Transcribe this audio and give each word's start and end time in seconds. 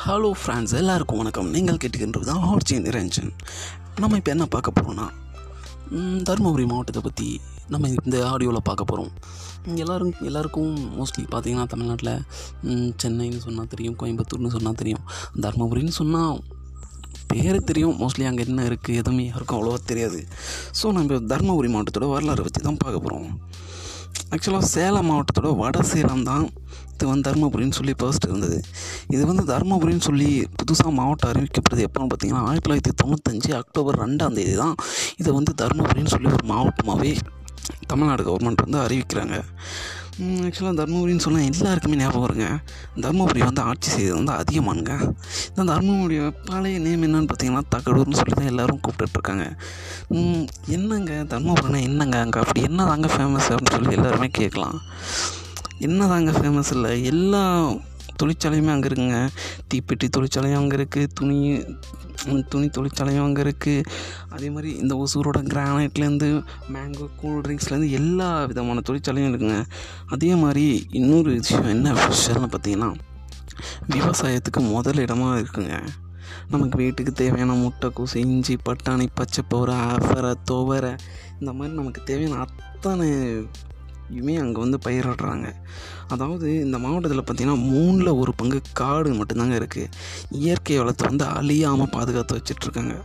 Hello 0.00 0.28
friends 0.40 0.72
எல்லாருக்கும் 0.78 1.18
வணக்கம். 1.20 1.48
நீங்கள் 1.54 1.78
கேட்டுக்கின்றது 1.80 2.26
தான் 2.28 2.44
ஆர்ஜி 2.50 2.76
நிரஞ்சன். 2.84 3.32
நம்ம 4.02 4.16
இப்போ 4.20 4.30
என்ன 4.34 4.44
பார்க்க 4.54 4.70
போகிறோம்னா 4.76 5.06
தருமபுரி 6.28 6.64
மாவட்டத்தை 6.70 7.02
பற்றி 7.06 7.28
நம்ம 7.72 7.88
இந்த 7.88 8.16
ஆடியோவில் 8.30 8.66
பார்க்க 8.68 8.88
போகிறோம் 8.90 9.10
எல்லோரும் 9.82 10.14
எல்லாருக்கும் 10.28 10.72
மோஸ்ட்லி 10.98 11.24
பார்த்தீங்கன்னா 11.34 11.66
தமிழ்நாட்டில் 11.74 12.14
சென்னைன்னு 13.02 13.42
சொன்னால் 13.46 13.70
தெரியும் 13.74 13.98
கோயம்புத்தூர்னு 14.02 14.54
சொன்னால் 14.56 14.80
தெரியும். 14.82 15.04
தருமபுரின்னு 15.46 15.94
சொன்னால் 16.00 16.40
பேர் 17.32 17.60
தெரியும். 17.70 17.96
மோஸ்ட்லி 18.02 18.26
அங்கே 18.30 18.44
என்ன 18.48 18.64
இருக்குது 18.70 18.98
எதுவுமே 19.02 19.26
யாருக்கும் 19.26 19.58
அவ்வளோவா 19.58 19.80
தெரியாது. 19.92 20.20
ஸோ 20.80 20.92
நம்ம 20.98 21.20
தருமபுரி 21.32 21.70
மாவட்டத்தோட 21.74 22.08
வரலாறு 22.14 22.46
பற்றி 22.48 22.62
தான் 22.68 22.82
பார்க்க 22.84 23.04
போகிறோம் 23.06 23.30
ஆக்சுவலாக 24.34 24.66
சேலம் 24.74 25.08
மாவட்டத்தோட 25.10 25.48
வட 25.62 25.78
சேலம் 25.92 26.22
தான் 26.28 26.44
இது 26.94 27.08
வந்து 27.10 27.26
தருமபுரின்னு 27.28 27.76
சொல்லி 27.78 27.94
ஃபர்ஸ்ட் 28.00 28.26
இருந்தது. 28.28 28.58
இது 29.14 29.22
வந்து 29.30 29.44
தருமபுரின்னு 29.50 30.04
சொல்லி 30.06 30.28
புதுசாக 30.58 30.90
மாவட்டம் 30.98 31.30
அறிவிக்கப்படுது. 31.32 31.86
எப்போன்னு 31.86 32.10
பார்த்தீங்கன்னா 32.12 32.42
ஆயிரத்தி 32.48 32.66
தொள்ளாயிரத்தி 32.66 32.94
தொண்ணூத்தஞ்சு 33.02 33.50
அக்டோபர் 33.60 33.98
ரெண்டாம் 34.04 34.36
தேதி 34.38 34.54
தான் 34.62 34.74
இதை 35.20 35.30
வந்து 35.38 35.52
தருமபுரின்னு 35.62 36.14
சொல்லி 36.14 36.30
ஒரு 36.36 36.46
மாவட்டமாகவே 36.52 37.12
தமிழ்நாடு 37.90 38.24
கவர்மெண்ட் 38.28 38.64
வந்து 38.66 38.80
அறிவிக்கிறாங்க. 38.84 39.38
ஆக்சுவலாக 40.12 40.74
தர்மபுரின்னு 40.80 41.24
சொன்னால் 41.24 41.46
எல்லாருக்குமே 41.50 41.96
ஞாபகம் 41.96 42.24
வருங்க. 42.24 42.46
தருமபுரி 43.00 43.40
வந்து 43.44 43.60
ஆட்சி 43.60 43.90
செய்தது 43.90 44.16
வந்து 44.18 44.32
அதிகமானுங்க 44.32 44.94
இந்த 45.48 45.62
தர்மபுரிய 45.70 46.32
பழைய 46.44 46.78
நேம் 46.78 47.02
என்னன்னு 47.02 47.28
பார்த்தீங்கன்னா 47.30 47.62
தகடூர்னு 47.74 48.18
சொல்லி 48.20 48.34
தான் 48.34 48.50
எல்லோரும் 48.52 48.80
கூப்பிட்டுட்ருக்காங்க 48.86 49.46
என்னங்க? 50.68 51.12
தர்மபுரினா 51.32 51.80
என்னங்க 51.82 52.18
அங்கே? 52.20 52.38
அப்படி 52.38 52.62
என்ன 52.62 52.84
தாங்க 52.84 53.08
ஃபேமஸ் 53.14 53.48
அப்படின்னு 53.52 53.76
சொல்லி 53.76 53.96
எல்லாருமே 53.98 54.28
கேட்கலாம். 54.40 54.78
என்ன 55.78 56.06
தாங்க 56.06 56.30
ஃபேமஸ் 56.30 56.72
இல்லை? 56.72 57.04
எல்லா 57.04 57.42
தொழிற்சாலையுமே 58.22 58.72
அங்கே 58.76 58.88
இருக்குங்க. 58.90 59.20
தீப்பெட்டி 59.70 60.08
தொழிற்சாலையும் 60.16 60.60
அங்கே 60.62 60.76
இருக்குது 60.80 61.12
துணி 61.20 61.38
துணி 62.52 62.66
தொழிற்சாலையும் 62.76 63.26
அங்கே 63.28 63.42
இருக்குது 63.44 63.86
அதே 64.34 64.48
மாதிரி 64.54 64.70
இந்த 64.82 64.94
ஒசூரோட 65.04 65.38
கிரானைட்லேருந்து 65.52 66.28
மேங்கோ 66.74 67.06
கூல் 67.20 67.40
ட்ரிங்க்ஸ்லேருந்து 67.46 67.90
எல்லா 68.00 68.28
விதமான 68.50 68.82
தொழிற்சாலையும் 68.88 69.30
இருக்குங்க. 69.32 69.58
அதே 70.14 70.30
மாதிரி 70.44 70.66
இன்னொரு 71.00 71.30
விஷயம் 71.40 71.72
என்ன 71.76 71.94
விஷயம்னு 72.04 72.50
பார்த்தீங்கன்னா 72.54 72.90
விவசாயத்துக்கு 73.94 74.60
முதல் 74.74 75.02
இடமாக 75.04 75.40
இருக்குங்க. 75.42 75.74
நமக்கு 76.52 76.76
வீட்டுக்கு 76.82 77.12
தேவையான 77.20 77.56
முட்டைக்கூசு 77.64 78.16
இஞ்சி 78.24 78.54
பட்டாணி 78.68 79.06
பச்சைப்பவுரை 79.18 79.74
ஆஃபரை 79.90 80.32
துவரை 80.50 80.92
இந்த 81.40 81.50
மாதிரி 81.58 81.74
நமக்கு 81.80 82.00
தேவையான 82.10 82.40
அத்தனை 82.46 83.08
இதுவுமே 84.10 84.34
அங்கே 84.42 84.58
வந்து 84.64 84.78
பயிரிடுறாங்க. 84.86 85.48
அதாவது 86.14 86.46
இந்த 86.66 86.76
மாவட்டத்தில் 86.84 87.24
பார்த்திங்கன்னா 87.26 87.58
மூணில் 87.72 88.18
ஒரு 88.22 88.32
பங்கு 88.40 88.58
காடு 88.80 89.10
மட்டும்தாங்க 89.20 89.56
இருக்குது 89.60 89.90
இயற்கை 90.42 90.76
வளத்தை 90.80 91.06
வந்து 91.10 91.26
அழியாமல் 91.38 91.92
பாதுகாத்து 91.96 92.38
வச்சிட்ருக்காங்க. 92.38 92.96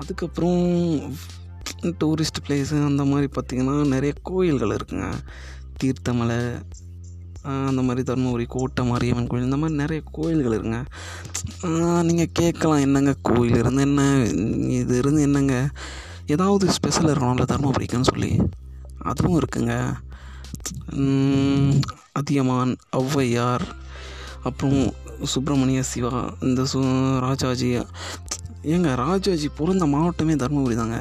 அதுக்கப்புறம் 0.00 0.60
டூரிஸ்ட் 2.02 2.44
பிளேஸு 2.46 2.76
அந்த 2.90 3.04
மாதிரி 3.12 3.28
பார்த்திங்கன்னா 3.36 3.74
நிறைய 3.94 4.12
கோயில்கள் 4.30 4.76
இருக்குங்க. 4.78 5.08
தீர்த்தமலை 5.80 6.38
அந்த 7.68 7.80
மாதிரி 7.86 8.02
தருமபுரி 8.08 8.44
கோட்டை 8.54 8.82
மாரியம்மன் 8.88 9.28
கோயில் 9.30 9.46
இந்த 9.48 9.58
மாதிரி 9.60 9.76
நிறைய 9.82 10.00
கோயில்கள் 10.16 10.54
இருக்குங்க. 10.56 10.80
நீங்கள் 12.08 12.32
கேட்கலாம் 12.40 12.82
என்னங்க 12.86 13.12
கோயில்? 13.28 13.56
இருந்து 13.62 13.82
என்ன 13.88 14.02
இது 14.78 14.96
இருந்து 15.02 15.22
என்னங்க? 15.28 15.54
ஏதாவது 16.34 16.66
ஸ்பெஷல் 16.78 17.10
இருக்கணும்ல 17.12 17.46
தருமபுரிக்குன்னு 17.52 18.10
சொல்லி. 18.12 18.32
அதுவும் 19.10 19.38
இருக்குங்க. 19.40 19.74
அதியமான் 22.20 22.72
ஔவையார் 23.00 23.66
அப்புறம் 24.48 24.80
சுப்பிரமணிய 25.32 25.80
சிவா 25.92 26.12
இந்த 26.48 26.62
சு 26.72 26.80
ராஜாஜி. 27.26 27.68
ஏங்க 28.74 28.90
ராஜாஜி 29.04 29.48
பிறந்த 29.58 29.84
மாவட்டமே 29.94 30.34
தருமபுரி 30.42 30.76
தாங்க. 30.80 30.98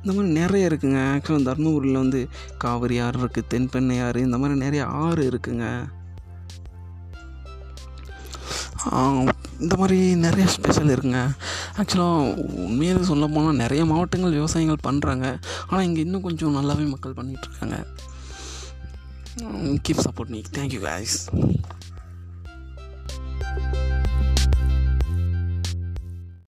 இந்த 0.00 0.10
மாதிரி 0.14 0.32
நிறைய 0.40 0.70
இருக்குங்க. 0.70 1.00
ஆக்சுவலாக 1.14 1.46
தருமபுரியில் 1.48 2.02
வந்து 2.02 2.20
காவிரி 2.64 2.96
ஆறு 3.04 3.18
இருக்குது 3.22 3.50
தென்பெண்ணை 3.52 3.96
ஆறு 4.06 4.26
இந்த 4.28 4.38
மாதிரி 4.42 4.58
நிறைய 4.64 4.82
ஆறு 5.04 5.22
இருக்குங்க. 5.30 5.66
இந்த 9.64 9.74
மாதிரி 9.80 9.98
நிறைய 10.24 10.46
ஸ்பெஷல் 10.56 10.92
இருக்குங்க. 10.94 11.22
ஆக்சுவலாக 11.80 12.44
உண்மையிலே 12.66 13.02
சொல்ல 13.10 13.26
போனால் 13.26 13.60
நிறைய 13.62 13.82
மாவட்டங்கள் 13.92 14.36
விவசாயங்கள் 14.40 14.84
பண்ணுறாங்க 14.88 15.26
ஆனால் 15.68 15.86
இங்கே 15.88 16.04
இன்னும் 16.06 16.26
கொஞ்சம் 16.26 16.56
நல்லாவே 16.58 16.84
மக்கள் 16.94 17.18
பண்ணிகிட்ருக்காங்க 17.18 17.78
keep 19.82 19.96
supporting 19.96 20.36
me. 20.36 20.42
Thank 20.42 20.72
you 20.72 20.80
guys. 20.80 21.28